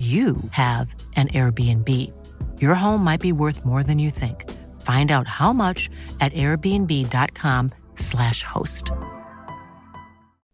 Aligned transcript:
you 0.00 0.36
have 0.52 0.94
an 1.16 1.28
Airbnb. 1.28 1.88
Your 2.58 2.74
home 2.74 3.04
might 3.04 3.20
be 3.20 3.32
worth 3.32 3.66
more 3.66 3.82
than 3.82 3.98
you 3.98 4.10
think. 4.10 4.50
Find 4.80 5.12
out 5.12 5.28
how 5.28 5.52
much 5.52 5.90
at 6.22 6.32
airbnb.com/slash 6.32 8.42
host. 8.42 8.90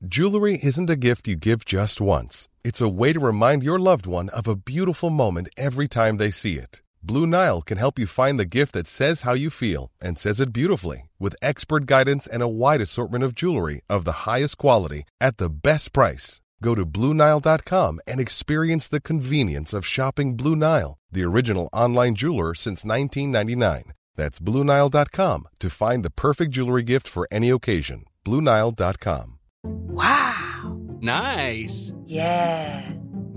Jewelry 0.05 0.59
isn't 0.62 0.91
a 0.91 0.96
gift 0.96 1.28
you 1.28 1.36
give 1.36 1.64
just 1.64 2.00
once. 2.00 2.48
It's 2.64 2.80
a 2.80 2.88
way 2.88 3.12
to 3.12 3.20
remind 3.20 3.62
your 3.62 3.78
loved 3.78 4.06
one 4.06 4.28
of 4.30 4.48
a 4.48 4.56
beautiful 4.56 5.10
moment 5.10 5.48
every 5.56 5.86
time 5.88 6.16
they 6.16 6.30
see 6.30 6.58
it. 6.58 6.83
Blue 7.02 7.27
Nile 7.27 7.62
can 7.62 7.78
help 7.78 8.00
you 8.00 8.06
find 8.06 8.38
the 8.38 8.44
gift 8.44 8.75
that 8.75 8.88
says 8.88 9.22
how 9.22 9.34
you 9.34 9.48
feel 9.48 9.92
and 10.03 10.19
says 10.19 10.41
it 10.41 10.53
beautifully 10.53 11.08
with 11.20 11.36
expert 11.41 11.86
guidance 11.86 12.27
and 12.27 12.42
a 12.42 12.48
wide 12.48 12.81
assortment 12.81 13.22
of 13.22 13.33
jewelry 13.34 13.81
of 13.88 14.05
the 14.05 14.27
highest 14.28 14.58
quality 14.58 15.05
at 15.20 15.36
the 15.36 15.48
best 15.48 15.92
price. 15.92 16.41
Go 16.67 16.75
to 16.75 16.84
BlueNile.com 16.84 18.00
and 18.09 18.19
experience 18.19 18.89
the 18.89 19.00
convenience 19.00 19.72
of 19.72 19.86
shopping 19.86 20.36
Blue 20.36 20.56
Nile, 20.56 20.98
the 21.12 21.22
original 21.22 21.69
online 21.72 22.17
jeweler 22.17 22.55
since 22.56 22.84
1999. 22.84 23.92
That's 24.17 24.41
BlueNile.com 24.41 25.48
to 25.61 25.70
find 25.70 26.05
the 26.05 26.11
perfect 26.11 26.50
jewelry 26.50 26.83
gift 26.83 27.06
for 27.06 27.28
any 27.31 27.50
occasion. 27.50 28.06
BlueNile.com. 28.25 29.39
Wow. 29.62 30.77
Nice. 31.00 31.92
Yeah. 32.05 32.91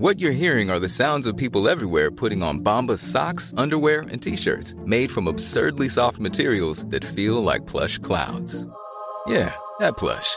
What 0.04 0.18
you're 0.18 0.40
hearing 0.44 0.68
are 0.68 0.80
the 0.80 0.88
sounds 0.88 1.28
of 1.28 1.36
people 1.36 1.68
everywhere 1.68 2.10
putting 2.10 2.42
on 2.42 2.64
Bombas 2.64 2.98
socks, 2.98 3.52
underwear, 3.56 4.00
and 4.10 4.20
t-shirts 4.20 4.74
made 4.84 5.12
from 5.12 5.28
absurdly 5.28 5.88
soft 5.88 6.18
materials 6.18 6.84
that 6.86 7.04
feel 7.04 7.40
like 7.40 7.64
plush 7.68 7.96
clouds. 7.98 8.66
Yeah, 9.28 9.54
that 9.78 9.96
plush. 9.96 10.36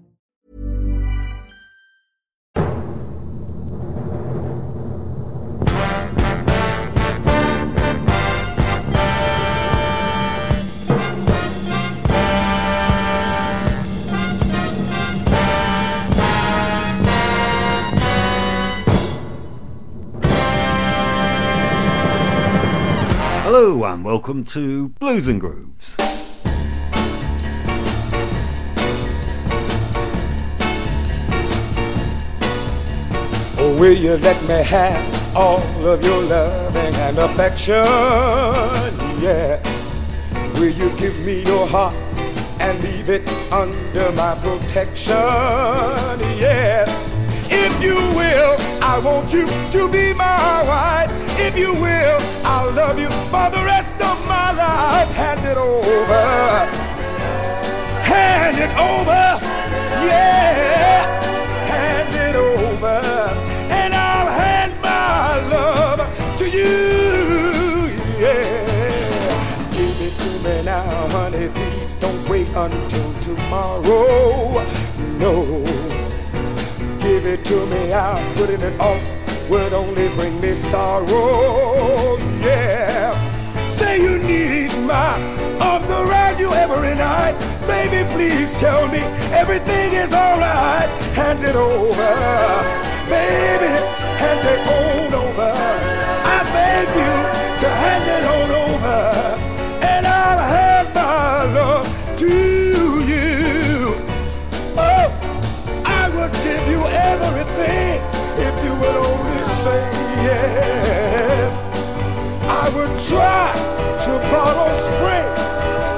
Hello 23.63 23.83
and 23.83 24.03
welcome 24.03 24.43
to 24.45 24.89
Blues 24.89 25.27
and 25.27 25.39
Grooves. 25.39 25.95
Oh, 33.59 33.77
will 33.79 33.93
you 33.93 34.17
let 34.17 34.41
me 34.47 34.63
have 34.63 35.37
all 35.37 35.61
of 35.85 36.03
your 36.03 36.23
loving 36.23 36.95
and 36.95 37.19
affection? 37.19 37.85
Yeah. 39.21 39.61
Will 40.55 40.71
you 40.71 40.89
give 40.97 41.23
me 41.23 41.43
your 41.43 41.67
heart 41.67 41.93
and 42.59 42.83
leave 42.83 43.09
it 43.09 43.29
under 43.51 44.11
my 44.13 44.33
protection? 44.39 45.13
Yeah. 46.39 47.00
If 47.63 47.83
you 47.83 47.95
will, 47.95 48.55
I 48.81 48.99
want 49.03 49.31
you 49.31 49.45
to 49.45 49.87
be 49.89 50.13
my 50.13 50.63
wife. 50.63 51.11
If 51.39 51.55
you 51.55 51.73
will, 51.73 52.19
I'll 52.43 52.71
love 52.71 52.97
you 52.99 53.09
for 53.31 53.49
the 53.55 53.63
rest 53.63 54.01
of 54.01 54.17
my 54.27 54.51
life. 54.51 55.09
Hand 55.09 55.41
it 55.45 55.57
over. 55.57 56.23
Hand 58.11 58.57
it 58.57 58.71
over. 58.89 59.23
Yeah. 60.09 61.05
Hand 61.73 62.13
it 62.27 62.35
over. 62.35 62.97
And 63.69 63.93
I'll 63.93 64.31
hand 64.41 64.73
my 64.81 65.39
love 65.55 65.99
to 66.39 66.45
you. 66.49 67.91
Yeah. 68.19 68.89
Give 69.71 70.01
it 70.07 70.13
to 70.23 70.29
me 70.43 70.63
now, 70.63 71.07
honey. 71.09 71.47
Please 71.49 71.99
don't 71.99 72.29
wait 72.29 72.49
until 72.55 73.13
tomorrow. 73.21 74.65
No. 75.19 76.00
Give 77.21 77.39
it 77.39 77.45
to 77.45 77.65
me, 77.67 77.93
I'm 77.93 78.35
putting 78.35 78.61
it 78.61 78.79
off 78.79 79.47
would 79.47 79.73
only 79.73 80.09
bring 80.15 80.41
me 80.41 80.55
sorrow. 80.55 82.17
Yeah. 82.41 83.13
Say 83.69 84.01
you 84.01 84.17
need 84.17 84.71
my 84.87 85.13
arms 85.61 85.87
around 85.87 86.39
you 86.39 86.51
every 86.51 86.95
night. 86.95 87.37
Baby, 87.67 88.09
please 88.11 88.59
tell 88.59 88.87
me 88.87 89.01
everything 89.37 89.93
is 89.93 90.11
alright. 90.11 90.89
Hand 91.13 91.43
it 91.43 91.55
over. 91.55 92.11
Baby, 93.07 93.71
hand 94.17 94.47
it 94.53 94.67
on 94.67 95.13
over. 95.13 95.70
Try 113.11 113.51
to 113.99 114.11
borrow 114.31 114.71
spring 114.87 115.27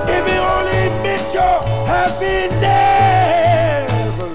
if 0.09 0.23
it 0.33 0.41
only 0.41 0.83
meant 1.05 1.27
your 1.31 1.61
happiness. 1.85 2.65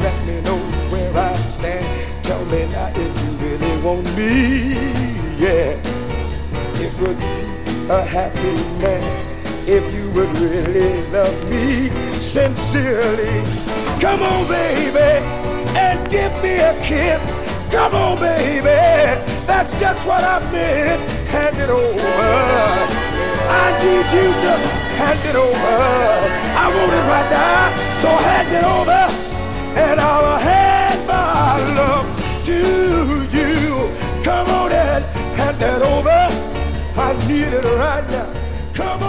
Let 0.04 0.16
me 0.26 0.36
know 0.42 0.58
where 0.90 1.12
I 1.16 1.34
stand. 1.56 1.84
Tell 2.22 2.44
me 2.46 2.60
now 2.68 2.88
if 2.94 3.12
you 3.20 3.30
really 3.44 3.74
want 3.82 4.06
me. 4.16 4.30
Yeah, 5.42 5.74
it 6.84 6.92
would 7.00 7.18
be 7.18 7.38
a 7.90 8.00
happy 8.16 8.54
man 8.80 9.02
if 9.66 9.92
you 9.92 10.06
would 10.12 10.32
really 10.38 11.02
love 11.10 11.50
me 11.50 11.90
sincerely. 12.22 13.42
Come 14.00 14.22
on, 14.22 14.46
baby, 14.46 15.26
and 15.76 15.98
give 16.12 16.32
me 16.44 16.54
a 16.58 16.74
kiss. 16.84 17.22
Come 17.72 17.94
on, 17.96 18.20
baby. 18.20 18.78
That's 19.48 19.72
just 19.80 20.06
what 20.06 20.22
I 20.22 20.38
miss. 20.52 21.17
Hand 21.34 21.56
it 21.58 21.70
over. 21.70 22.08
I 23.60 23.66
need 23.82 24.06
you 24.16 24.28
to 24.44 24.52
hand 25.00 25.22
it 25.30 25.36
over. 25.36 25.76
I 26.62 26.66
want 26.74 26.92
it 26.98 27.04
right 27.12 27.28
now. 27.30 27.76
So 28.02 28.08
hand 28.28 28.50
it 28.58 28.64
over. 28.64 29.02
And 29.84 30.00
I'll 30.00 30.38
hand 30.38 31.00
my 31.06 31.56
love 31.80 32.06
to 32.46 32.58
you. 33.36 33.90
Come 34.24 34.48
on 34.48 34.72
and 34.72 35.04
hand 35.38 35.56
that 35.58 35.82
over. 35.82 36.20
I 37.00 37.12
need 37.28 37.52
it 37.58 37.64
right 37.64 38.06
now. 38.10 38.28
Come 38.74 39.02
on, 39.02 39.07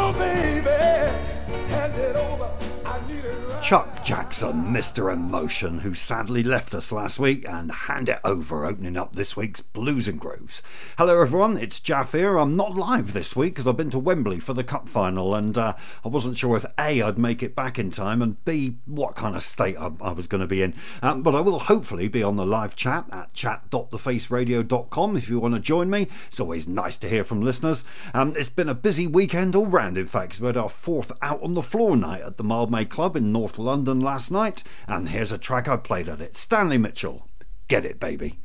Jackson, 4.09 4.73
Mr. 4.73 5.13
Emotion, 5.13 5.81
who 5.81 5.93
sadly 5.93 6.41
left 6.41 6.73
us 6.73 6.91
last 6.91 7.19
week, 7.19 7.47
and 7.47 7.71
Hand 7.71 8.09
It 8.09 8.17
Over, 8.23 8.65
opening 8.65 8.97
up 8.97 9.15
this 9.15 9.37
week's 9.37 9.61
Blues 9.61 10.07
and 10.07 10.19
Grooves. 10.19 10.63
Hello, 10.97 11.21
everyone, 11.21 11.59
it's 11.59 11.79
Jaf 11.79 12.13
here. 12.13 12.39
I'm 12.39 12.55
not 12.55 12.73
live 12.73 13.13
this 13.13 13.35
week 13.35 13.53
because 13.53 13.67
I've 13.67 13.77
been 13.77 13.91
to 13.91 13.99
Wembley 13.99 14.39
for 14.39 14.55
the 14.55 14.63
Cup 14.63 14.89
final, 14.89 15.35
and 15.35 15.55
uh, 15.55 15.75
I 16.03 16.07
wasn't 16.07 16.39
sure 16.39 16.57
if 16.57 16.65
A, 16.79 17.03
I'd 17.03 17.19
make 17.19 17.43
it 17.43 17.55
back 17.55 17.77
in 17.77 17.91
time, 17.91 18.23
and 18.23 18.43
B, 18.45 18.77
what 18.87 19.13
kind 19.13 19.35
of 19.35 19.43
state 19.43 19.77
I, 19.77 19.91
I 20.01 20.13
was 20.13 20.25
going 20.25 20.41
to 20.41 20.47
be 20.47 20.63
in. 20.63 20.73
Um, 21.03 21.21
but 21.21 21.35
I 21.35 21.41
will 21.41 21.59
hopefully 21.59 22.07
be 22.07 22.23
on 22.23 22.35
the 22.35 22.47
live 22.47 22.75
chat 22.75 23.05
at 23.11 23.35
chat.thefaceradio.com 23.35 25.17
if 25.17 25.29
you 25.29 25.39
want 25.39 25.53
to 25.53 25.59
join 25.59 25.87
me. 25.87 26.07
It's 26.29 26.39
always 26.39 26.67
nice 26.67 26.97
to 26.97 27.09
hear 27.09 27.23
from 27.23 27.41
listeners. 27.41 27.83
Um, 28.15 28.33
it's 28.35 28.49
been 28.49 28.69
a 28.69 28.73
busy 28.73 29.05
weekend 29.05 29.55
all 29.55 29.67
round, 29.67 29.99
in 29.99 30.07
fact, 30.07 30.39
we 30.39 30.47
had 30.47 30.57
our 30.57 30.67
fourth 30.67 31.11
out 31.21 31.43
on 31.43 31.53
the 31.53 31.61
floor 31.61 31.95
night 31.95 32.23
at 32.23 32.37
the 32.37 32.43
Mildmay 32.43 32.89
Club 32.89 33.15
in 33.15 33.31
North 33.31 33.59
London 33.59 33.98
last 33.99 34.31
night, 34.31 34.63
and 34.87 35.09
here's 35.09 35.31
a 35.31 35.37
track 35.37 35.67
I 35.67 35.77
played 35.77 36.09
at 36.09 36.21
it 36.21 36.37
Stanley 36.37 36.77
Mitchell. 36.77 37.27
Get 37.67 37.85
it, 37.85 37.99
baby. 37.99 38.39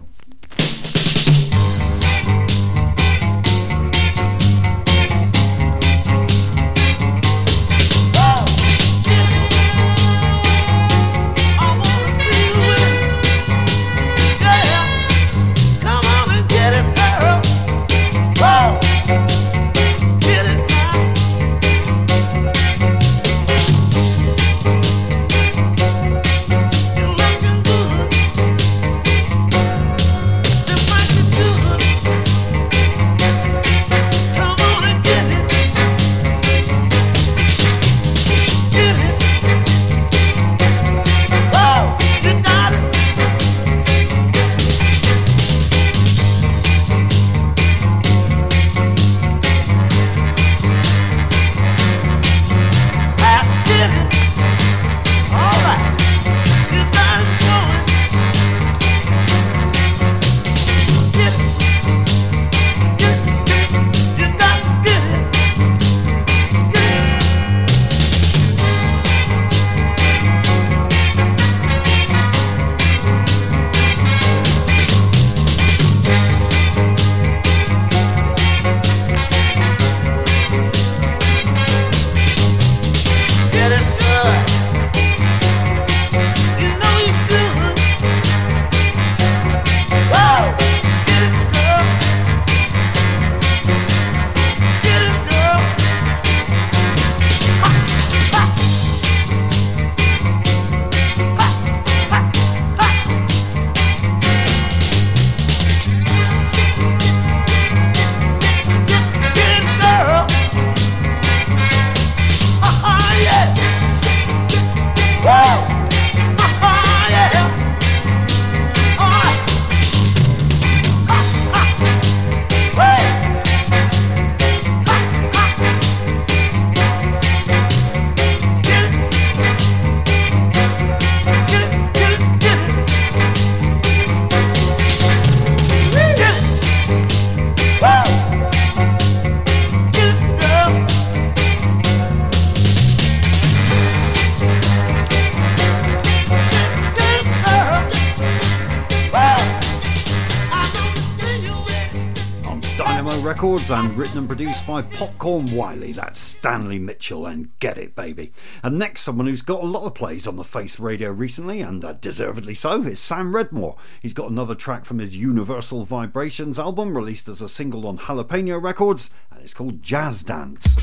By 154.66 154.80
Popcorn 154.80 155.54
Wylie. 155.54 155.92
That's 155.92 156.18
Stanley 156.18 156.78
Mitchell 156.78 157.26
and 157.26 157.50
Get 157.58 157.76
It 157.76 157.94
Baby. 157.94 158.32
And 158.62 158.78
next, 158.78 159.02
someone 159.02 159.26
who's 159.26 159.42
got 159.42 159.62
a 159.62 159.66
lot 159.66 159.84
of 159.84 159.94
plays 159.94 160.26
on 160.26 160.36
the 160.36 160.44
Face 160.44 160.80
Radio 160.80 161.10
recently, 161.10 161.60
and 161.60 161.84
uh, 161.84 161.92
deservedly 161.92 162.54
so, 162.54 162.82
is 162.82 162.98
Sam 162.98 163.34
Redmore. 163.34 163.76
He's 164.00 164.14
got 164.14 164.30
another 164.30 164.54
track 164.54 164.86
from 164.86 165.00
his 165.00 165.18
Universal 165.18 165.84
Vibrations 165.84 166.58
album, 166.58 166.96
released 166.96 167.28
as 167.28 167.42
a 167.42 167.48
single 167.48 167.86
on 167.86 167.98
Jalapeno 167.98 168.62
Records, 168.62 169.10
and 169.30 169.42
it's 169.42 169.52
called 169.52 169.82
Jazz 169.82 170.22
Dance. 170.22 170.76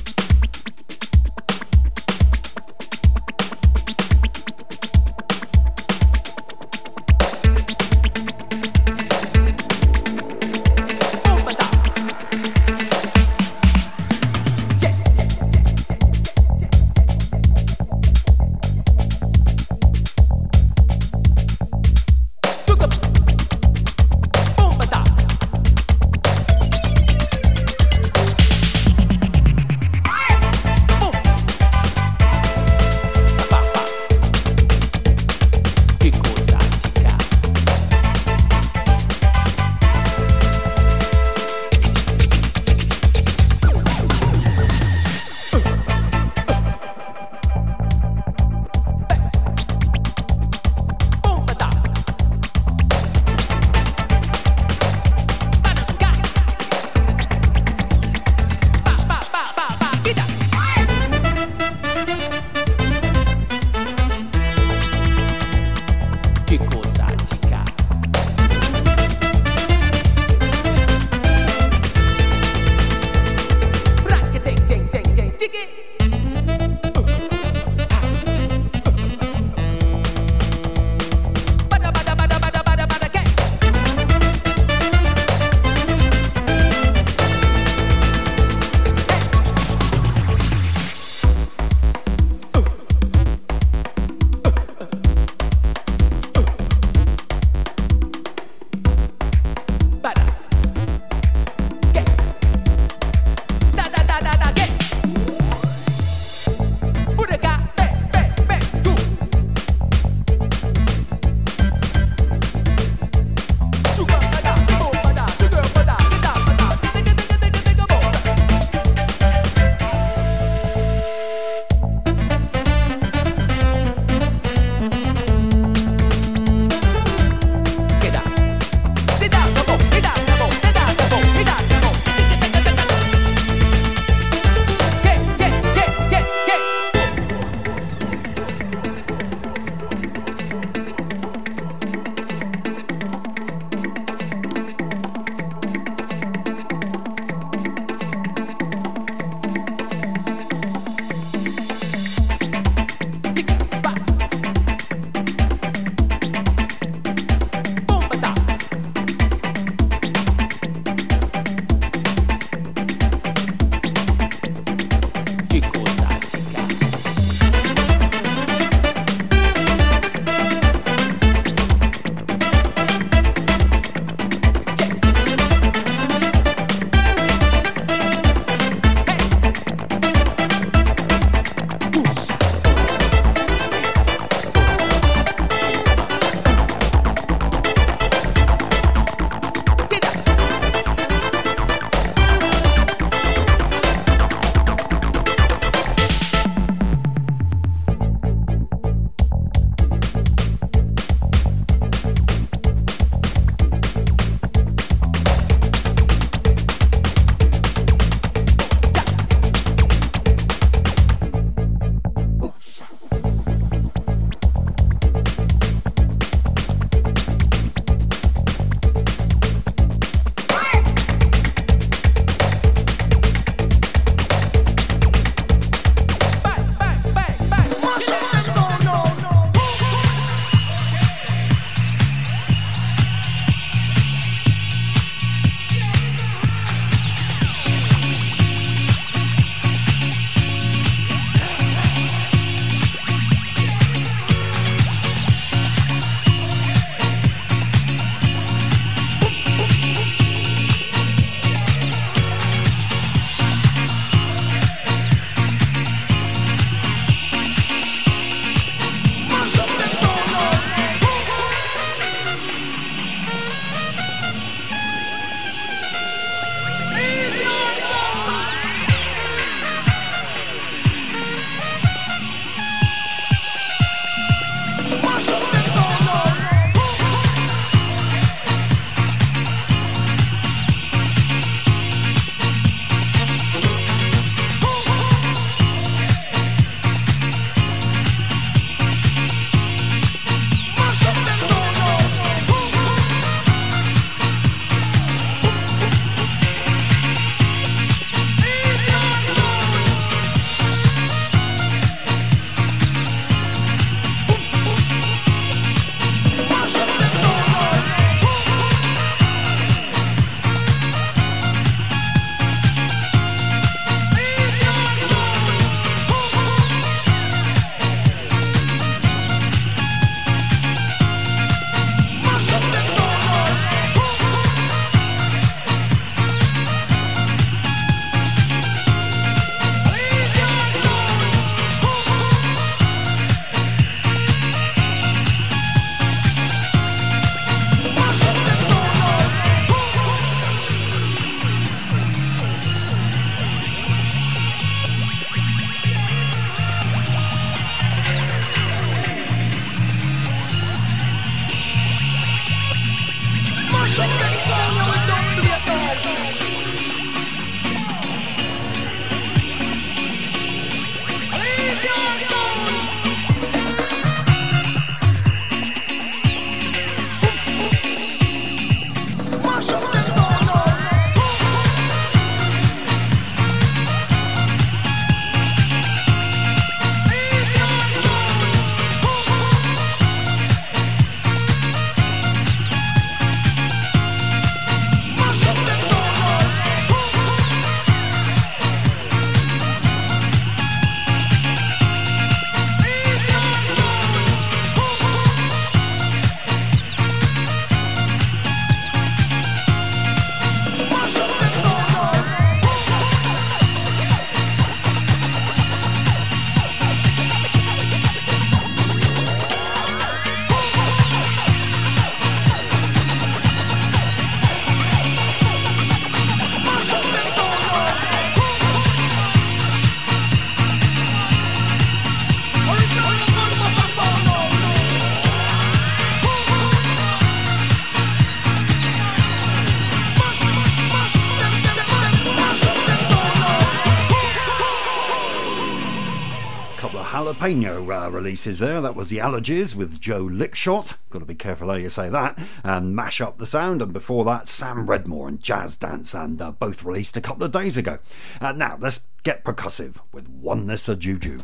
Jalapeno 437.52 438.06
uh, 438.06 438.12
releases 438.12 438.60
there. 438.60 438.82
That 438.82 438.96
was 438.96 439.08
the 439.08 439.18
Allergies 439.18 439.76
with 439.76 440.00
Joe 440.00 440.24
Lickshot. 440.26 440.96
Got 441.10 441.20
to 441.20 441.26
be 441.26 441.36
careful 441.36 441.70
how 441.70 441.76
you 441.76 441.90
say 441.90 442.10
that. 442.10 442.38
And 442.64 442.96
Mash 442.96 443.20
Up 443.20 443.38
the 443.38 443.46
Sound. 443.46 443.82
And 443.82 443.94
before 443.94 444.24
that, 444.26 444.48
Sam 444.48 444.88
Redmore 444.88 445.28
and 445.28 445.42
Jazz 445.42 445.76
Dance. 445.76 446.14
And 446.14 446.42
uh, 446.42 446.52
both 446.52 446.84
released 446.84 447.18
a 447.18 447.22
couple 447.22 447.44
of 447.44 447.52
days 447.52 447.78
ago. 447.78 448.00
Uh, 448.40 448.54
now, 448.54 448.78
let's 448.80 449.06
get 449.24 449.44
percussive 449.44 449.98
with 450.14 450.30
Oneness 450.30 450.88
of 450.88 451.00
Juju. 451.00 451.40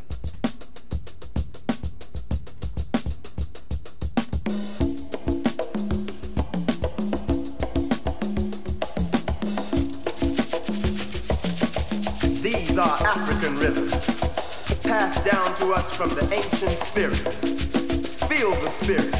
These 12.41 12.77
are 12.77 13.03
African 13.03 13.55
rhythms, 13.57 14.16
passed 14.87 15.25
down 15.25 15.53
to 15.55 15.73
us 15.73 15.93
from 15.93 16.09
the 16.11 16.23
ancient 16.33 16.71
spirits. 16.71 17.21
Feel 18.27 18.51
the 18.51 18.69
spirit, 18.69 19.13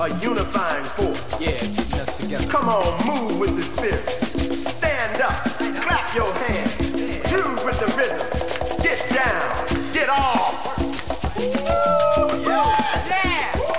a 0.00 0.08
unifying 0.24 0.84
force. 0.84 1.38
Yeah, 1.38 1.50
getting 1.50 2.00
us 2.00 2.18
together. 2.18 2.46
Come 2.48 2.68
on, 2.70 3.06
move 3.06 3.38
with 3.38 3.54
the 3.54 3.62
spirit. 3.62 4.08
Stand 4.08 5.20
up, 5.20 5.44
clap 5.82 6.14
your 6.14 6.32
hands, 6.32 6.74
groove 7.30 7.62
with 7.64 7.78
the 7.80 7.86
rhythm. 7.98 8.82
Get 8.82 8.98
down, 9.10 9.92
get 9.92 10.08
off. 10.08 10.78
Woo, 11.36 12.42
yeah, 12.42 13.06
yeah. 13.06 13.69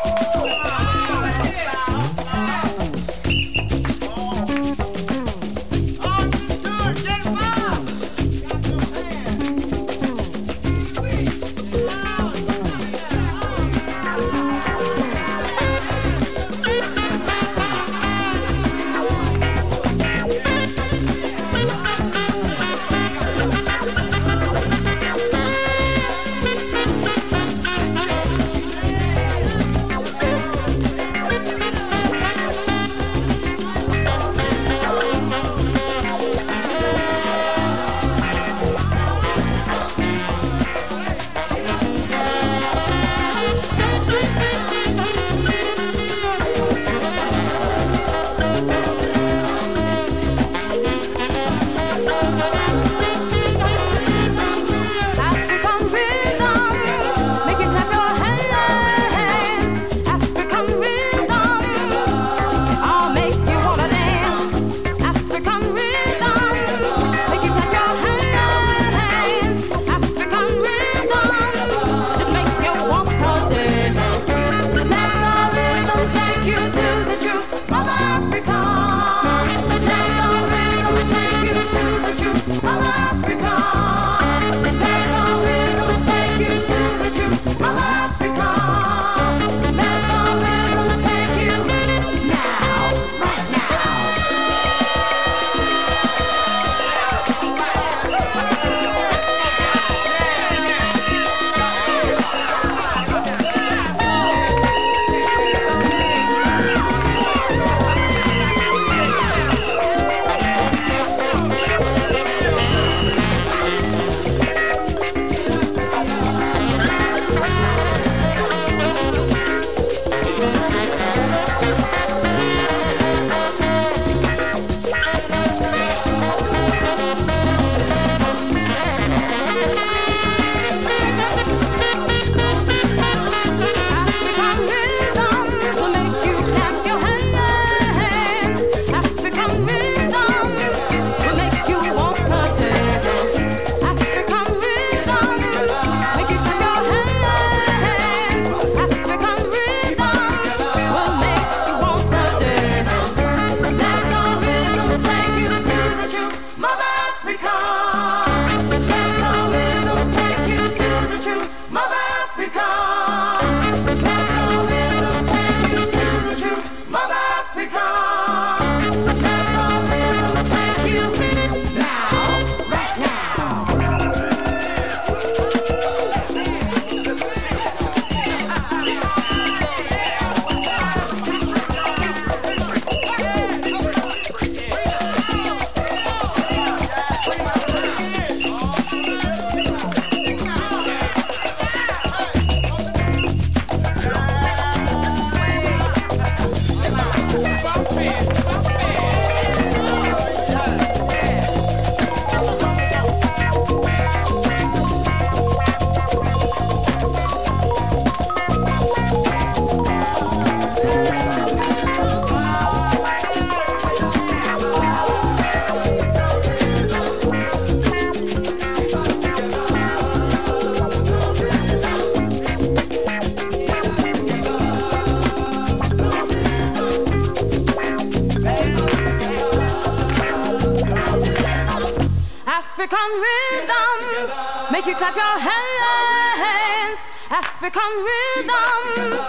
African 237.64 237.94
rhythms 238.10 239.28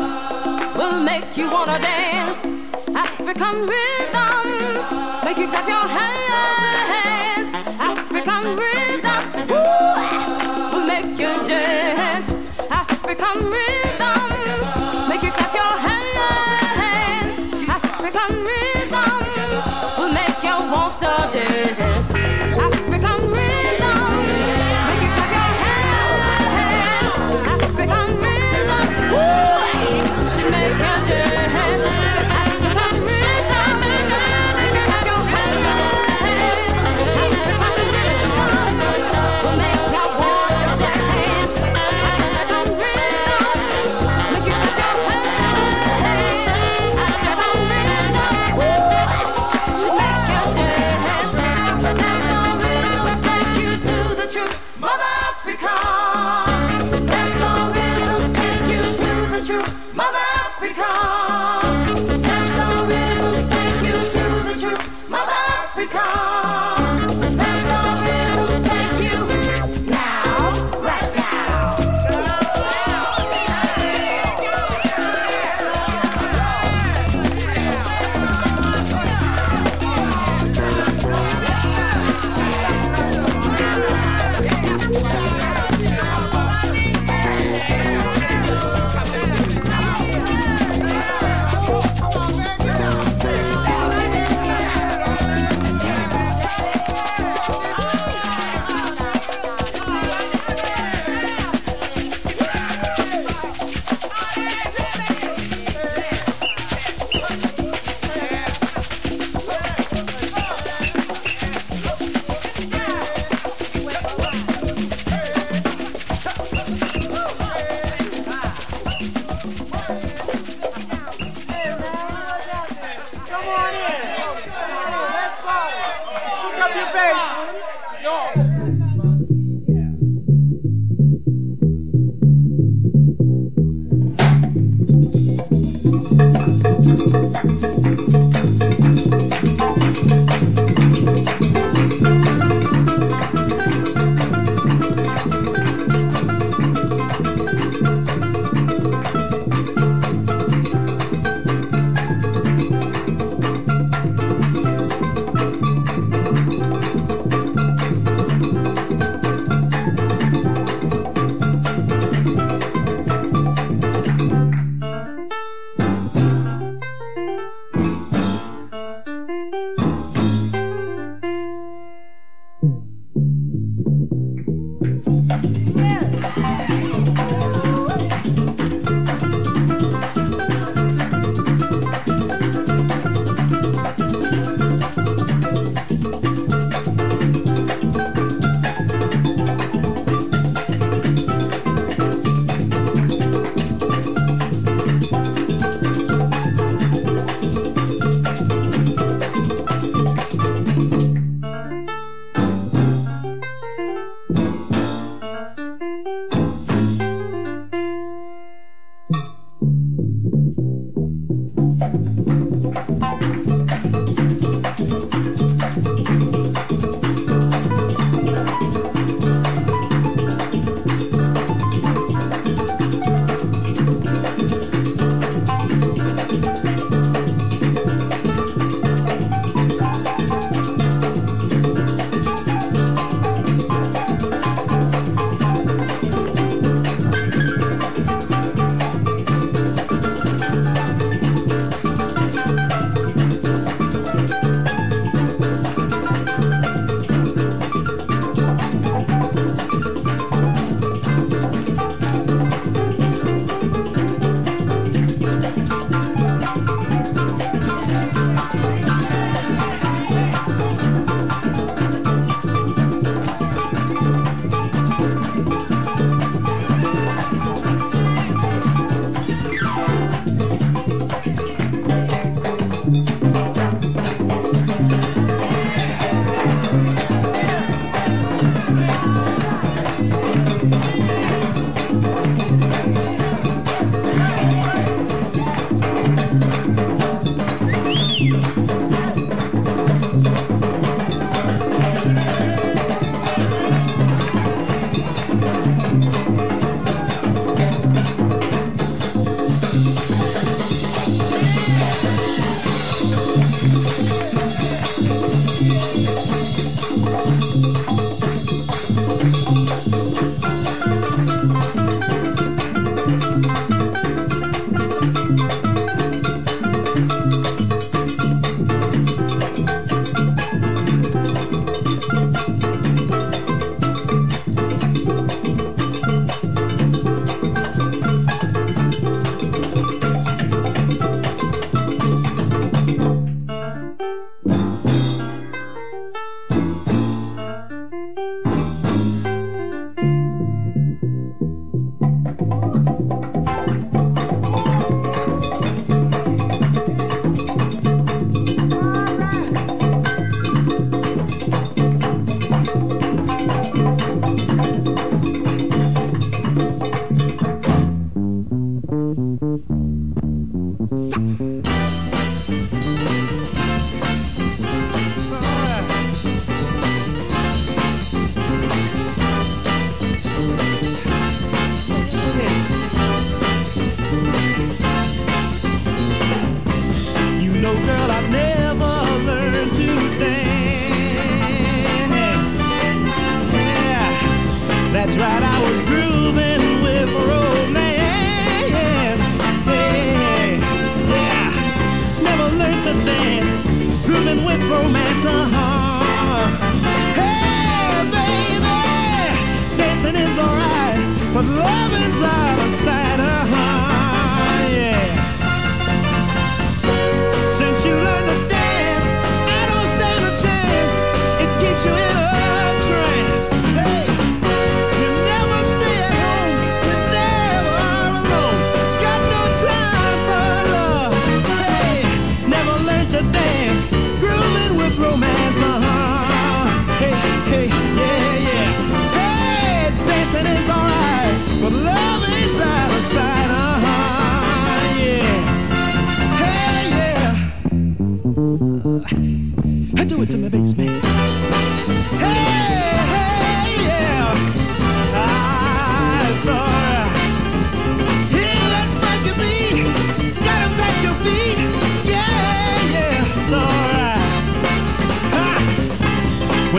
will 0.74 1.00
make 1.02 1.36
you 1.36 1.50
wanna 1.50 1.78
dance. 1.78 2.64
African 2.94 3.66
rhythms 3.66 4.84
make 5.22 5.36
you 5.36 5.48
clap 5.48 5.68
your 5.68 5.86
hands. 5.98 7.52
African 7.78 8.56
rhythms 8.56 9.32
will 10.72 10.86
make 10.86 11.18
you 11.18 11.32
dance. 11.46 12.50
African 12.70 13.12
African 13.20 13.38
rhythm. 13.52 14.30
Make 15.10 15.22
you 15.24 15.30
clap 15.30 15.52
your 15.52 15.74
hands. 15.86 17.36
African 17.68 18.32
rhythm 18.48 19.12
will 19.98 20.12
make 20.14 20.42
you 20.42 20.56
want 20.72 20.98
to 21.00 21.12
dance. 21.34 22.11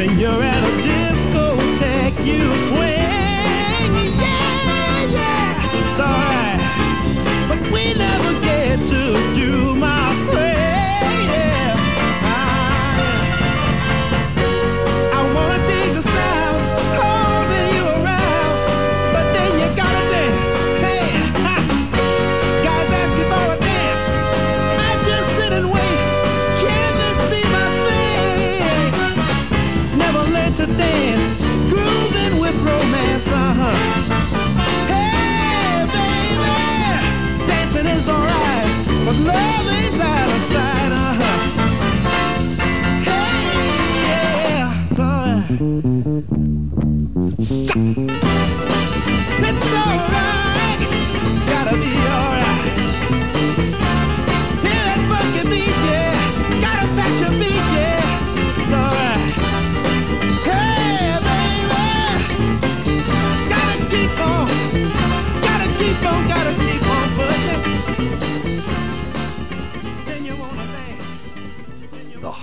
When 0.06 0.20
you're 0.20 0.44
at 0.44 0.64
a 0.64 0.72
discotheque, 0.86 2.26
you 2.26 2.54
swing. 2.68 2.93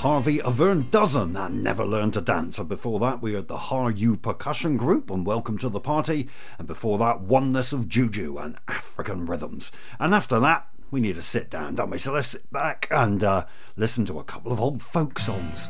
Harvey 0.01 0.39
Averne 0.39 0.91
Dozen 0.91 1.37
and 1.37 1.63
Never 1.63 1.85
Learn 1.85 2.11
to 2.13 2.23
Dance. 2.23 2.59
And 2.59 2.71
before 2.71 2.99
that, 3.01 3.21
we 3.21 3.35
had 3.35 3.49
the 3.49 3.59
Har-You 3.59 4.17
Percussion 4.17 4.79
Group 4.79 5.11
and 5.11 5.27
Welcome 5.27 5.59
to 5.59 5.69
the 5.69 5.79
Party. 5.79 6.27
And 6.59 6.67
before 6.67 6.97
that, 6.97 7.21
Oneness 7.21 7.75
of 7.75 7.87
Juju 7.87 8.39
and 8.39 8.57
African 8.67 9.27
Rhythms. 9.27 9.71
And 9.99 10.15
after 10.15 10.41
that, 10.41 10.67
we 10.91 11.01
need 11.01 11.17
to 11.17 11.23
sit 11.23 11.51
down, 11.51 11.75
don't 11.75 11.91
we? 11.91 11.99
So 11.99 12.13
let's 12.13 12.29
sit 12.29 12.51
back 12.51 12.89
and 12.91 13.23
uh, 13.23 13.45
listen 13.77 14.07
to 14.07 14.19
a 14.19 14.25
couple 14.25 14.53
of 14.53 14.59
old 14.59 14.83
folk 14.83 15.19
songs. 15.19 15.69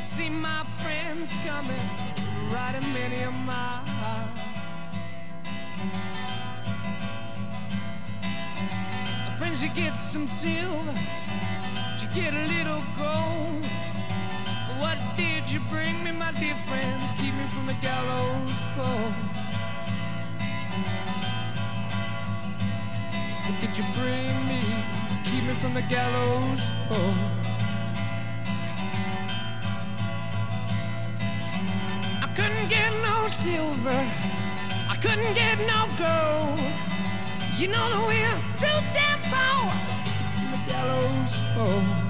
I 0.00 0.02
see 0.02 0.30
my 0.30 0.64
friends 0.82 1.34
coming, 1.44 1.76
riding 2.50 2.90
many 2.94 3.20
a 3.20 3.30
mile. 3.30 3.84
Friends, 9.36 9.62
you 9.62 9.68
get 9.74 9.94
some 9.96 10.26
silver, 10.26 10.94
you 11.98 12.08
get 12.14 12.32
a 12.32 12.46
little 12.48 12.82
gold. 12.96 13.62
What 14.80 14.96
did 15.18 15.50
you 15.50 15.60
bring 15.68 16.02
me, 16.02 16.12
my 16.12 16.32
dear 16.32 16.54
friends? 16.66 17.12
Keep 17.18 17.34
me 17.34 17.44
from 17.52 17.66
the 17.66 17.76
gallows 17.82 18.68
pole. 18.78 19.12
What 23.44 23.60
did 23.60 23.76
you 23.76 23.84
bring 24.00 24.48
me? 24.48 24.62
Keep 25.24 25.44
me 25.44 25.54
from 25.60 25.74
the 25.74 25.82
gallows 25.82 26.72
pole. 26.88 27.39
Silver. 33.30 34.02
I 34.88 34.96
couldn't 35.00 35.34
get 35.34 35.58
no 35.60 35.86
gold. 35.96 36.58
You 37.56 37.68
know 37.68 37.86
that 37.92 38.04
we're 38.06 38.40
too 38.58 38.80
damn. 38.92 39.10
From 39.30 40.50
the 40.50 40.72
gallows 40.72 41.44
pole. 41.54 42.09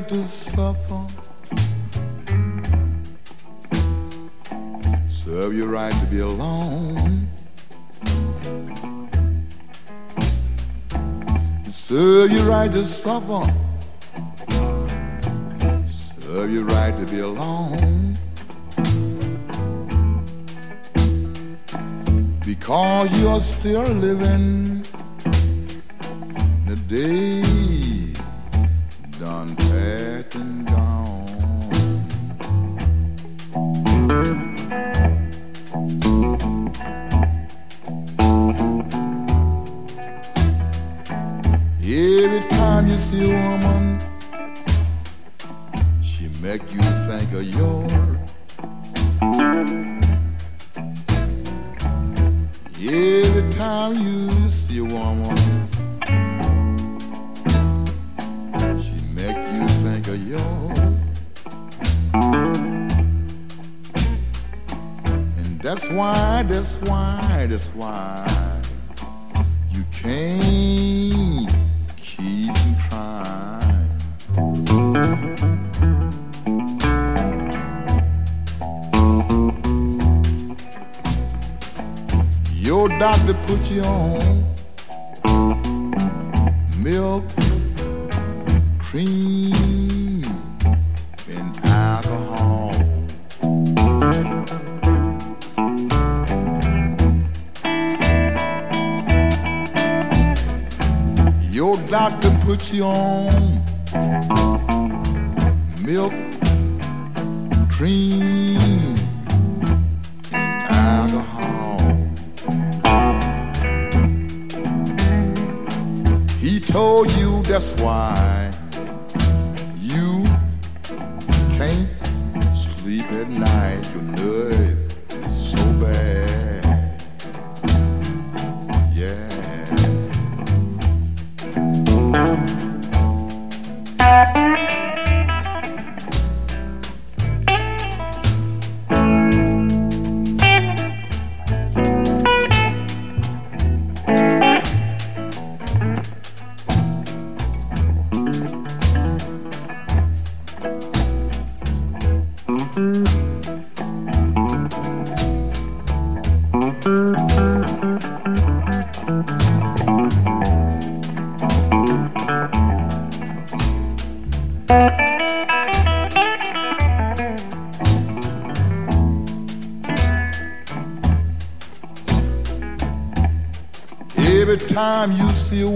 Right 0.00 0.08
to 0.08 0.24
suffer. 0.24 1.06
Serve 5.08 5.54
your 5.54 5.68
right 5.68 5.92
to 5.92 6.06
be 6.06 6.20
alone. 6.20 7.28
Serve 11.70 12.30
your 12.30 12.48
right 12.48 12.72
to 12.72 12.84
suffer. 12.84 13.44
Serve 16.20 16.50
your 16.50 16.64
right 16.64 16.96
to 16.96 17.06
be 17.12 17.20
alone. 17.20 18.16
Because 22.46 23.20
you're 23.20 23.40
still 23.40 23.82
living 23.82 24.82
the 26.66 26.76
day 26.88 27.69
think 47.42 47.79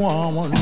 woman, 0.04 0.52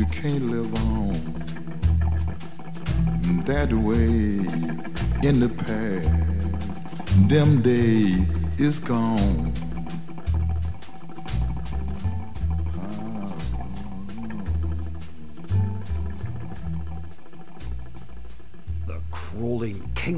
You 0.00 0.06
can't 0.06 0.44
live 0.50 0.74
on 0.76 1.12
that 3.44 3.70
way 3.70 4.46
in 5.28 5.40
the 5.40 5.50
past. 5.50 6.08
Them 7.28 7.60
days 7.60 8.26
is 8.58 8.78
gone. 8.78 9.52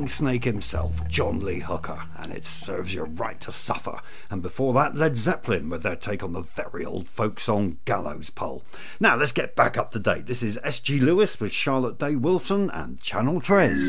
King 0.02 0.08
snake 0.08 0.44
himself, 0.44 1.06
John 1.06 1.38
Lee 1.38 1.60
Hooker, 1.60 2.02
and 2.18 2.32
it 2.32 2.44
serves 2.44 2.92
you 2.92 3.04
right 3.04 3.40
to 3.40 3.52
suffer. 3.52 4.00
And 4.30 4.42
before 4.42 4.72
that, 4.72 4.96
Led 4.96 5.16
Zeppelin 5.16 5.70
with 5.70 5.84
their 5.84 5.94
take 5.94 6.24
on 6.24 6.32
the 6.32 6.40
very 6.40 6.84
old 6.84 7.06
folk 7.06 7.38
song 7.38 7.78
Gallows 7.84 8.30
Pole. 8.30 8.64
Now 8.98 9.14
let's 9.14 9.30
get 9.30 9.54
back 9.54 9.78
up 9.78 9.92
to 9.92 10.00
date. 10.00 10.26
This 10.26 10.42
is 10.42 10.58
S.G. 10.64 10.98
Lewis 10.98 11.38
with 11.38 11.52
Charlotte 11.52 12.00
Day 12.00 12.16
Wilson 12.16 12.68
and 12.70 13.00
Channel 13.00 13.40
Tres. 13.40 13.88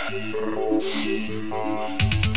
you. 2.27 2.36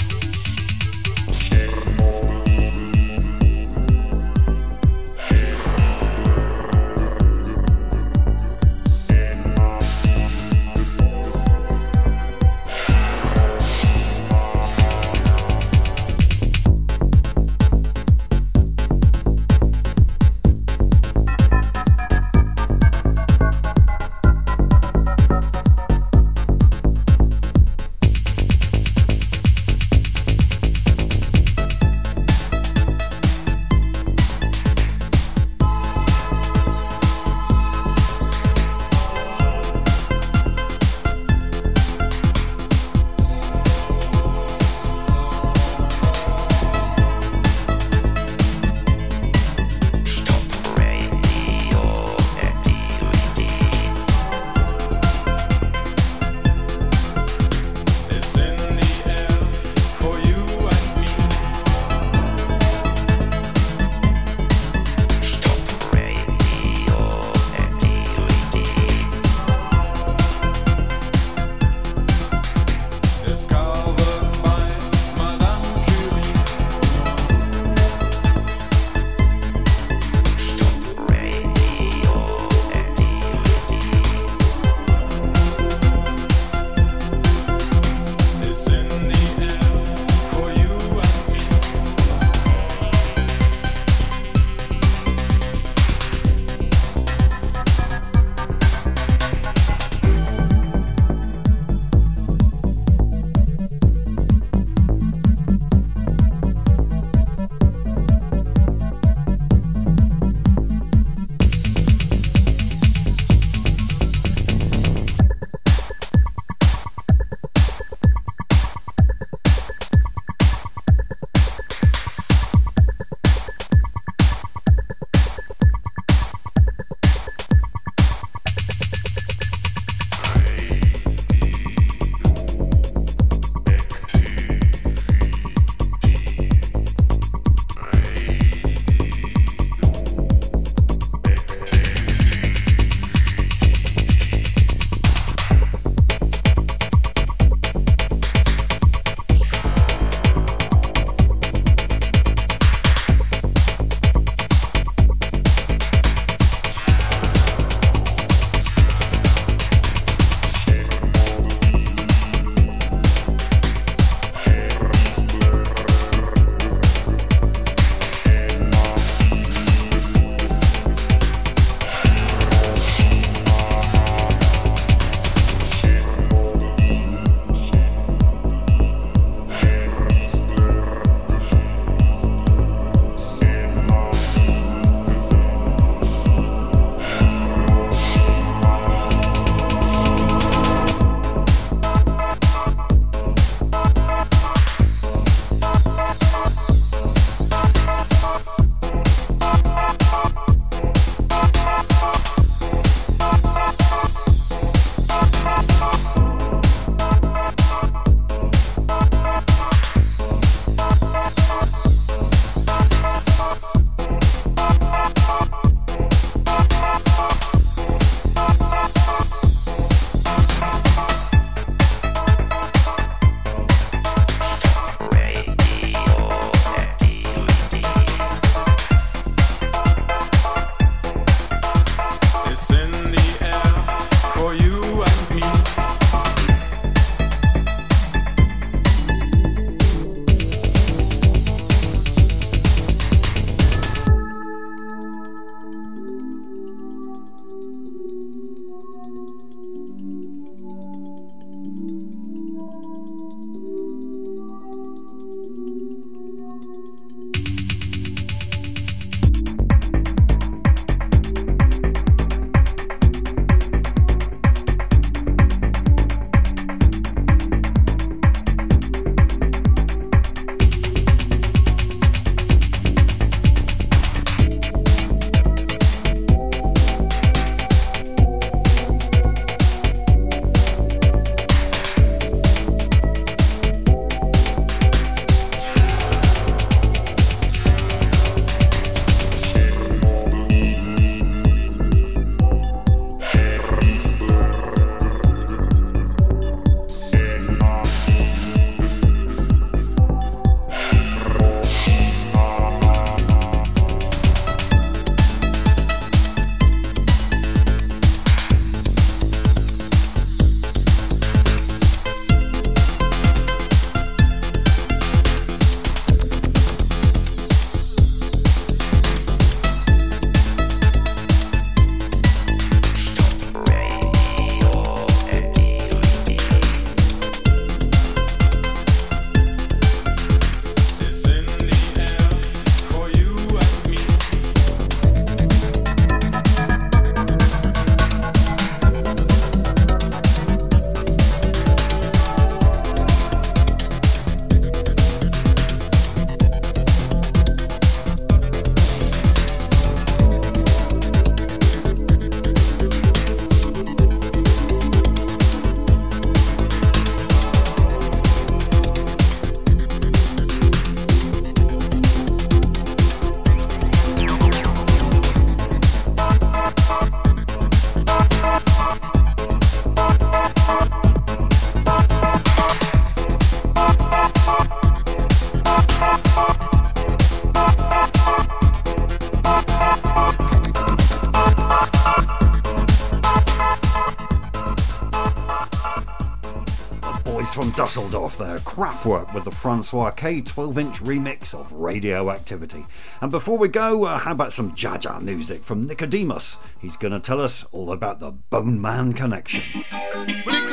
From 387.91 388.05
Dusseldorf 388.05 388.39
there, 388.39 388.57
Kraftwerk 388.59 389.35
with 389.35 389.45
the 389.45 389.51
Francois 389.51 390.11
K 390.13 390.41
12 390.41 390.79
inch 390.79 391.01
remix 391.03 391.55
of 391.55 391.73
Radioactivity. 391.73 392.87
And 393.21 393.33
before 393.33 393.59
we 393.59 393.67
go, 393.69 394.05
uh, 394.05 394.19
how 394.19 394.33
about 394.33 394.53
some 394.53 394.73
Jaja 394.77 395.21
music 395.21 395.65
from 395.65 395.83
Nicodemus? 395.83 396.59
He's 396.79 396.97
going 396.97 397.13
to 397.13 397.21
tell 397.21 397.41
us 397.41 397.65
all 397.73 397.91
about 397.91 398.21
the 398.21 398.31
Bone 398.31 398.81
Man 398.81 399.13
connection. 399.13 399.65
The. 399.73 400.73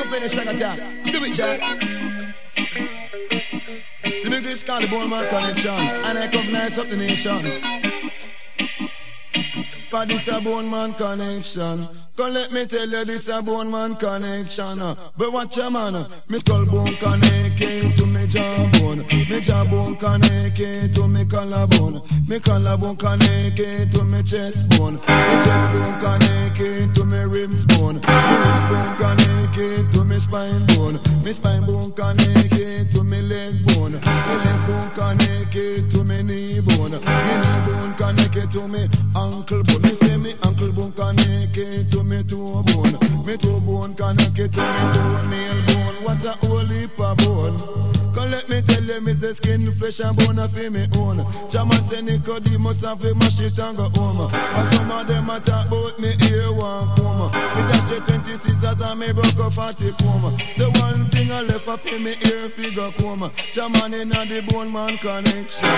The 4.80 4.86
Bone 4.88 5.10
Man 5.10 5.28
Connection, 5.28 5.74
and 5.74 6.18
the 6.18 6.96
nation. 6.96 7.44
For 9.88 10.06
this 10.06 10.28
a 10.28 10.40
bone 10.40 10.70
man 10.70 10.94
connection. 10.94 11.97
Come 12.18 12.34
let 12.34 12.50
me 12.50 12.66
tell 12.66 12.88
you 12.88 13.04
this 13.04 13.28
a 13.28 13.40
bone 13.40 13.70
man 13.70 13.94
connection. 13.94 14.82
uh. 14.82 14.96
But 15.16 15.32
watch 15.32 15.56
your 15.56 15.70
man, 15.70 16.04
me 16.28 16.38
skull 16.38 16.66
bone 16.66 16.96
connect 16.96 17.58
to 17.58 18.06
me 18.06 18.26
jawbone. 18.26 19.06
Me 19.30 19.38
jawbone 19.38 19.96
connect 20.00 20.94
to 20.94 21.06
me 21.06 21.24
collarbone. 21.26 22.02
Me 22.26 22.40
collarbone 22.40 22.96
connect 22.96 23.56
to 23.92 24.02
me 24.02 24.22
chest 24.24 24.68
bone. 24.70 24.94
Me 24.94 25.34
chest 25.46 25.70
bone 25.70 26.00
connect 26.00 26.94
to 26.96 27.04
me 27.04 27.18
ribs 27.22 27.64
bone. 27.66 28.00
Me 28.00 28.36
ribs 28.42 28.64
bone 28.66 28.96
connect 28.98 29.92
to 29.92 30.04
me 30.04 30.18
spine 30.18 30.66
bone. 30.74 30.98
Me 31.22 31.30
spine 31.30 31.64
bone 31.66 31.92
connect 31.92 32.90
to 32.94 33.04
me 33.04 33.22
leg 33.22 33.54
bone. 33.64 33.92
Me 33.92 34.34
leg 34.42 34.66
bone 34.66 34.90
connect 34.90 35.52
to 35.92 36.02
me 36.02 36.22
knee 36.24 36.58
bone. 36.66 36.98
Me 36.98 37.34
knee 37.38 37.60
bone 37.64 37.94
connect 37.94 38.50
to 38.50 38.66
me 38.66 38.88
ankle 39.14 39.62
bone. 39.62 39.82
Me 39.82 39.90
say 39.90 40.16
me 40.16 40.34
ankle 40.42 40.72
bone 40.72 40.90
connect 40.90 41.54
to 41.92 42.02
me 42.02 42.07
toe 42.22 42.62
bone. 42.62 42.98
Me 43.26 43.36
toe 43.36 43.60
bone 43.60 43.94
connect 43.94 44.36
to 44.36 44.48
get 44.48 44.56
me 44.56 44.84
toenail 44.92 45.66
bone. 45.66 46.04
What 46.04 46.24
a 46.24 46.34
of 46.98 47.16
bone. 47.18 47.97
Come 48.18 48.32
let 48.32 48.48
me 48.48 48.60
tell 48.62 48.82
you, 48.82 49.00
me 49.00 49.12
say 49.14 49.32
skin, 49.32 49.70
flesh 49.74 50.00
and 50.00 50.16
bone 50.18 50.40
a 50.40 50.48
fi 50.48 50.68
me 50.68 50.88
own. 50.96 51.24
Chairman 51.48 51.84
say 51.84 52.02
Nicodemus 52.02 52.80
have 52.80 53.00
to 53.00 53.14
mash 53.14 53.38
it 53.38 53.56
and 53.56 53.76
go 53.76 53.88
home. 53.90 54.28
And 54.34 54.66
some 54.74 54.90
of 54.90 55.06
them 55.06 55.30
a 55.30 55.38
talk 55.38 55.68
about 55.68 56.00
me 56.00 56.08
ear 56.28 56.50
one 56.50 56.88
comb. 56.96 57.30
Me 57.30 57.62
dash 57.70 57.84
the 57.88 58.02
20 58.04 58.32
scissors 58.32 58.80
and 58.80 58.98
me 58.98 59.12
broke 59.12 59.38
off 59.38 59.58
a 59.58 59.72
40 59.72 59.92
comb. 60.02 60.36
Say 60.56 60.66
one 60.66 61.04
thing 61.10 61.30
I 61.30 61.42
left 61.42 61.68
a 61.68 61.78
fi 61.78 61.96
me 61.98 62.16
ear 62.26 62.48
figure 62.48 62.90
comb. 62.98 63.30
Chairman 63.52 63.94
in 63.94 64.10
a 64.10 64.26
the 64.26 64.42
bone 64.50 64.72
man 64.72 64.98
connection. 64.98 65.68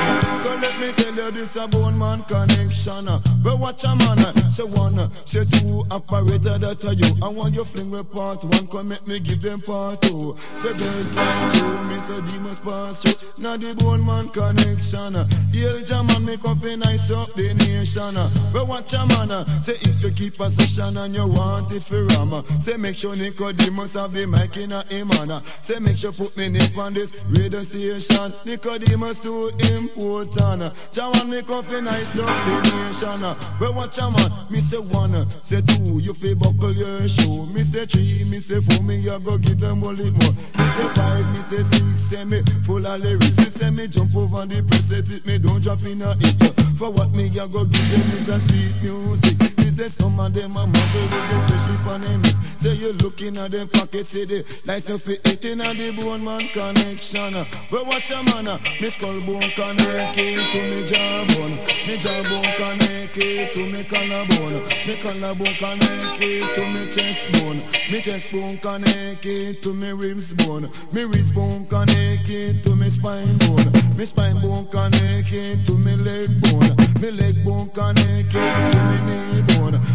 Come 0.40 0.60
let 0.62 0.80
me 0.80 0.92
tell 0.92 1.14
you 1.14 1.30
this 1.32 1.56
a 1.56 1.68
bone 1.68 1.98
man 1.98 2.22
connection. 2.22 3.04
But 3.42 3.58
watch 3.58 3.84
a 3.84 3.94
man, 3.96 4.16
say 4.50 4.64
one, 4.64 4.96
say 5.26 5.44
two 5.44 5.84
operator 5.90 6.56
that 6.56 6.84
are 6.86 6.94
you. 6.94 7.12
I 7.22 7.28
want 7.28 7.54
you 7.54 7.66
fling 7.66 7.90
with 7.90 8.10
part 8.10 8.42
one, 8.44 8.66
come 8.68 8.88
make 8.88 9.06
me 9.06 9.20
give 9.20 9.42
them 9.42 9.60
part 9.60 10.00
two. 10.00 10.34
Say 10.56 10.72
girls 10.72 11.12
like 11.12 11.54
you, 11.54 11.84
me 11.84 12.00
say 12.00 12.29
demons 12.30 12.60
pass 12.60 13.02
through. 13.02 13.42
Now 13.42 13.56
the 13.56 13.74
bone 13.74 14.04
man 14.04 14.28
connection. 14.28 15.16
Uh. 15.16 15.26
Yell 15.52 15.80
German 15.84 16.24
make 16.24 16.44
up 16.44 16.62
a 16.62 16.76
nice 16.76 17.10
up 17.10 17.32
the 17.34 17.54
nation. 17.54 18.14
But 18.52 18.62
uh. 18.62 18.66
watch 18.66 18.92
a 18.94 19.06
man, 19.06 19.30
uh. 19.30 19.44
say 19.60 19.74
if 19.80 20.02
you 20.02 20.10
keep 20.10 20.38
a 20.40 20.50
session 20.50 20.96
and 20.96 21.14
you 21.14 21.26
want 21.26 21.72
it 21.72 21.82
for 21.82 22.04
ram, 22.06 22.32
say 22.60 22.76
make 22.76 22.96
sure 22.96 23.16
Nicodemus 23.16 23.94
have 23.94 24.12
the 24.12 24.26
mic 24.26 24.56
in 24.56 24.72
a 24.72 24.82
him 24.86 25.08
man. 25.08 25.42
Say 25.62 25.78
make 25.80 25.98
sure 25.98 26.12
put 26.12 26.36
me 26.36 26.48
nip 26.48 26.76
on 26.78 26.94
this 26.94 27.14
radio 27.30 27.62
station. 27.62 28.32
Nicodemus 28.46 29.20
too 29.20 29.50
important. 29.74 30.62
Jawan 30.94 31.28
make 31.28 31.50
up 31.50 31.68
a 31.70 31.80
nice 31.80 32.18
up 32.18 32.28
the 32.46 32.54
nation. 32.86 33.20
But 33.58 33.74
watch 33.74 33.98
a 33.98 34.10
man, 34.10 34.30
me 34.50 34.60
say 34.60 34.78
one, 34.78 35.28
say 35.42 35.60
two, 35.62 35.98
you 36.00 36.14
feel 36.14 36.36
buckle 36.36 36.72
your 36.72 37.08
shoe. 37.08 37.46
Me 37.54 37.62
say 37.62 37.86
three, 37.86 38.24
me 38.30 38.38
say 38.40 38.60
four, 38.60 38.82
me 38.84 38.96
you 38.96 39.18
go 39.20 39.38
give 39.38 39.60
them 39.60 39.82
all 39.82 39.98
it 39.98 40.12
more. 40.12 40.32
Me 40.32 40.64
say 40.76 40.88
five, 40.94 41.26
me 41.32 41.40
say 41.50 41.62
six, 41.62 42.12
me 42.24 42.42
full 42.64 42.86
of 42.86 43.00
lyrics. 43.00 43.36
Me 43.38 43.44
say 43.44 43.70
me 43.70 43.88
jump 43.88 44.14
over 44.16 44.46
the 44.46 44.58
it 44.58 45.26
me 45.26 45.38
don't 45.38 45.62
drop 45.62 45.82
in 45.84 46.02
a 46.02 46.14
hit. 46.14 46.60
For 46.76 46.90
what 46.90 47.10
me 47.12 47.24
you 47.28 47.46
go 47.48 47.64
give 47.64 47.90
them 47.90 48.00
is 48.18 48.28
a 48.28 48.40
sweet 48.40 48.82
music. 48.82 49.49
Say 49.80 49.88
some 49.88 50.20
of 50.20 50.34
them 50.34 50.58
a 50.58 50.66
muggle 50.66 51.04
with 51.08 51.48
the 51.48 51.56
special 51.56 51.90
pandemic. 51.90 52.34
Say 52.58 52.74
you 52.74 52.92
looking 52.92 53.38
at 53.38 53.50
them 53.50 53.66
pockets, 53.66 54.10
say 54.10 54.26
the 54.26 54.44
license 54.66 55.04
for 55.04 55.12
eating 55.12 55.58
and 55.62 55.78
the 55.78 55.90
bone 55.92 56.22
man 56.22 56.48
connection. 56.52 57.32
But 57.70 57.86
watch 57.86 58.10
a 58.10 58.22
man, 58.24 58.46
uh, 58.46 58.58
me 58.78 58.90
skull 58.90 59.18
bone 59.22 59.40
connected 59.56 60.36
to 60.52 60.60
me 60.68 60.84
jawbone. 60.84 61.56
Me 61.88 61.96
jawbone 61.96 62.52
connected 62.60 63.52
to 63.54 63.66
me 63.72 63.82
collarbone. 63.84 64.60
Me 64.84 65.00
collarbone 65.00 65.54
connected 65.56 66.54
to 66.56 66.66
me 66.68 66.84
chest 66.92 67.32
bone. 67.32 67.62
Me 67.90 68.02
chest 68.02 68.32
bone 68.32 68.58
connected 68.58 69.62
to 69.62 69.72
me 69.72 69.92
ribs 69.92 70.34
bone. 70.34 70.68
Me 70.92 71.04
ribs 71.04 71.32
bone 71.32 71.64
connected 71.64 72.62
to 72.64 72.76
me 72.76 72.90
spine 72.90 73.38
bone. 73.38 73.72
Me 73.96 74.04
spine 74.04 74.38
bone 74.42 74.66
connected 74.66 75.64
to 75.64 75.72
me 75.72 75.96
leg 75.96 76.28
bone. 76.42 76.76
Me 77.00 77.10
leg 77.10 77.42
bone 77.42 77.70
connected 77.70 78.72
to 78.72 78.78
me 78.84 79.00
knee 79.06 79.40
bone. 79.40 79.49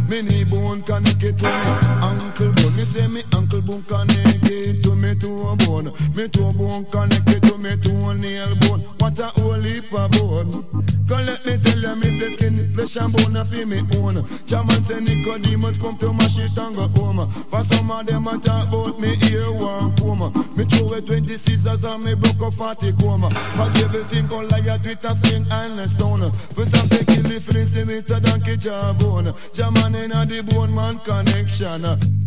Me 0.10 0.22
knee 0.22 0.44
bone 0.44 0.82
connected 0.84 1.40
to 1.40 1.46
me 1.46 1.72
ankle 2.02 2.52
bone. 2.52 2.76
Me 2.76 2.84
say 2.84 3.08
me 3.08 3.24
ankle 3.34 3.62
bone 3.62 3.84
connected 3.84 4.84
to 4.84 4.96
me 4.96 5.16
toe 5.16 5.56
bone. 5.66 5.92
Me 6.16 6.28
toe 6.28 6.54
bone 6.54 6.86
connected 6.86 7.42
to 7.44 7.58
me 7.58 7.76
toenail 7.78 8.56
bone. 8.62 8.82
What 9.00 9.20
a 9.20 9.26
whole 9.26 9.54
heap 9.54 9.92
of 9.94 10.12
bone. 10.12 10.66
Come 11.08 11.26
let 11.26 11.46
me 11.46 11.58
tell 11.58 11.80
you, 11.80 11.96
me 11.96 12.20
say 12.20 12.34
skin, 12.34 12.74
flesh 12.74 12.96
and 12.98 13.14
bone 13.14 13.36
a 13.36 13.46
fi 13.46 13.66
me 13.66 13.80
own. 13.98 14.26
Chairman 14.46 14.84
say 14.84 15.00
Nicodemus 15.00 15.78
come 15.78 15.96
to 15.98 16.14
mash 16.14 16.38
it 16.40 16.58
and 16.58 16.76
go 16.76 16.88
home. 16.88 17.30
For 17.30 17.64
some 17.64 17.92
of 17.92 18.06
them 18.06 18.28
a 18.28 18.38
talk 18.38 18.68
about 18.68 19.00
me 19.00 19.18
ear 19.32 19.52
one 19.52 19.96
comb. 19.98 20.22
Me 20.56 20.64
throw 20.66 20.88
away 20.88 21.02
20 21.02 21.28
scissors 21.38 21.84
and 21.84 22.04
me 22.04 22.14
broke 22.16 22.42
up 22.42 22.54
40 22.54 22.94
comb. 22.94 23.22
But 23.22 23.78
everything 23.82 24.28
come 24.28 24.48
like 24.50 24.68
a 24.68 24.78
Twitter 24.78 25.16
sling 25.16 25.46
and 25.50 25.80
a 25.80 25.88
stone. 25.90 26.32
We 26.56 26.66
some 26.66 26.88
take 26.90 27.06
the 27.06 27.42
feelings, 27.42 27.72
the 27.72 27.86
meter 27.86 28.20
donkey 28.20 28.58
jawbone. 28.58 29.34
Chairman 29.56 29.96
in 29.96 30.12
a 30.12 30.26
the 30.26 30.42
bone 30.42 30.76
man 30.76 31.00
connection. 31.00 31.86
Uh. 31.86 32.25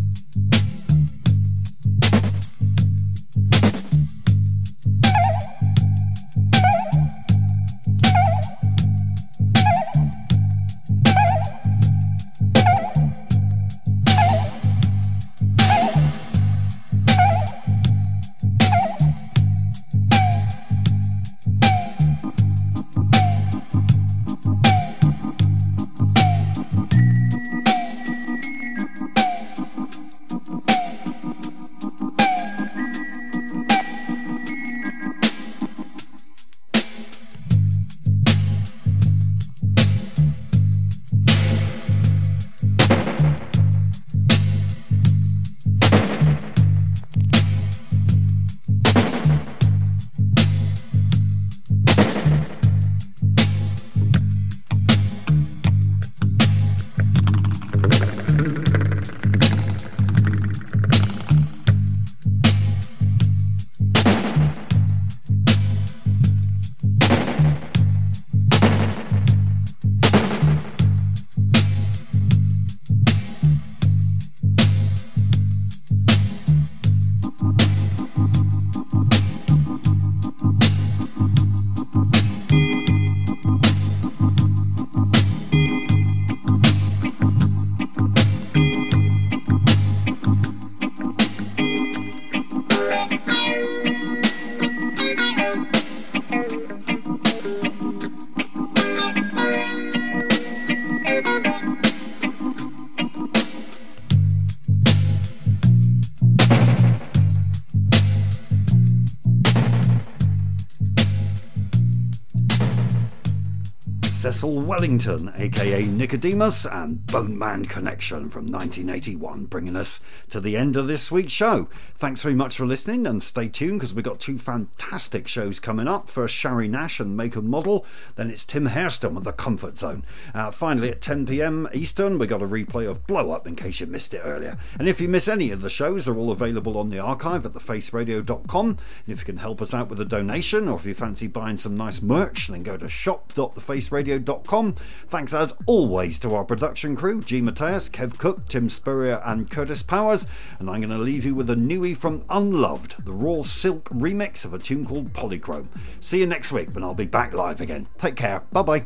Wellington, 114.47 115.33
aka 115.35 115.83
Nicodemus, 115.83 116.65
and 116.65 117.05
Bone 117.05 117.37
Man 117.37 117.65
Connection 117.65 118.29
from 118.29 118.45
1981, 118.45 119.45
bringing 119.45 119.75
us 119.75 119.99
to 120.29 120.39
the 120.39 120.55
end 120.55 120.75
of 120.75 120.87
this 120.87 121.11
week's 121.11 121.33
show. 121.33 121.67
Thanks 121.97 122.21
very 122.21 122.35
much 122.35 122.55
for 122.55 122.65
listening 122.65 123.05
and 123.05 123.21
stay 123.21 123.49
tuned 123.49 123.79
because 123.79 123.93
we've 123.93 124.05
got 124.05 124.19
two 124.19 124.37
fantastic 124.37 125.27
shows 125.27 125.59
coming 125.59 125.87
up. 125.87 126.09
First, 126.09 126.35
Shari 126.35 126.67
Nash 126.67 126.99
and 126.99 127.17
Make 127.17 127.35
a 127.35 127.41
Model, 127.41 127.85
then 128.15 128.29
it's 128.29 128.45
Tim 128.45 128.67
Hairston 128.67 129.15
with 129.15 129.25
The 129.25 129.33
Comfort 129.33 129.77
Zone. 129.77 130.05
Uh, 130.33 130.51
finally, 130.51 130.89
at 130.91 131.01
10 131.01 131.25
pm 131.25 131.67
Eastern, 131.73 132.17
we 132.17 132.27
got 132.27 132.41
a 132.41 132.47
replay 132.47 132.89
of 132.89 133.05
Blow 133.07 133.31
Up 133.31 133.45
in 133.45 133.55
case 133.55 133.79
you 133.79 133.87
missed 133.87 134.13
it 134.13 134.21
earlier. 134.23 134.57
And 134.77 134.87
if 134.87 135.01
you 135.01 135.09
miss 135.09 135.27
any 135.27 135.51
of 135.51 135.61
the 135.61 135.69
shows, 135.69 136.05
they're 136.05 136.15
all 136.15 136.31
available 136.31 136.77
on 136.77 136.89
the 136.89 136.99
archive 136.99 137.45
at 137.45 137.53
thefaceradio.com. 137.53 138.65
And 138.69 138.79
if 139.07 139.19
you 139.19 139.25
can 139.25 139.37
help 139.37 139.61
us 139.61 139.73
out 139.73 139.89
with 139.89 139.99
a 139.99 140.05
donation 140.05 140.67
or 140.67 140.77
if 140.77 140.85
you 140.85 140.93
fancy 140.93 141.27
buying 141.27 141.57
some 141.57 141.75
nice 141.75 142.01
merch, 142.01 142.47
then 142.47 142.63
go 142.63 142.77
to 142.77 142.87
shop.thefaceradio.com 142.87 144.28
gmail.com. 144.29 144.75
Thanks 145.07 145.33
as 145.33 145.57
always 145.65 146.19
to 146.19 146.35
our 146.35 146.43
production 146.43 146.95
crew, 146.95 147.21
G 147.21 147.41
Mateus, 147.41 147.89
Kev 147.89 148.17
Cook, 148.17 148.47
Tim 148.47 148.69
Spurrier, 148.69 149.21
and 149.25 149.49
Curtis 149.49 149.83
Powers. 149.83 150.27
And 150.59 150.69
I'm 150.69 150.81
going 150.81 150.91
to 150.91 150.97
leave 150.97 151.25
you 151.25 151.35
with 151.35 151.49
a 151.49 151.55
newie 151.55 151.97
from 151.97 152.23
Unloved, 152.29 153.05
the 153.05 153.13
Raw 153.13 153.41
Silk 153.41 153.89
remix 153.89 154.45
of 154.45 154.53
a 154.53 154.59
tune 154.59 154.85
called 154.85 155.13
Polychrome. 155.13 155.67
See 155.99 156.19
you 156.19 156.27
next 156.27 156.51
week 156.51 156.73
when 156.73 156.83
I'll 156.83 156.93
be 156.93 157.05
back 157.05 157.33
live 157.33 157.61
again. 157.61 157.87
Take 157.97 158.15
care. 158.15 158.43
Bye 158.51 158.61
bye. 158.61 158.85